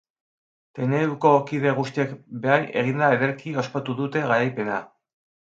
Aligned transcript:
Traineruko 0.77 1.33
kide 1.51 1.75
guztiek 1.81 2.15
blai 2.47 2.57
eginda 2.83 3.11
ederki 3.19 3.55
ospatu 3.65 3.99
dute 4.01 4.25
garaipena. 4.29 4.83